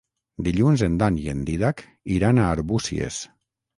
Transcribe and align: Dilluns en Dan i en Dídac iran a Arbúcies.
Dilluns 0.45 0.83
en 0.87 0.95
Dan 1.01 1.19
i 1.25 1.29
en 1.33 1.43
Dídac 1.49 1.85
iran 2.17 2.41
a 2.41 2.49
Arbúcies. 2.55 3.21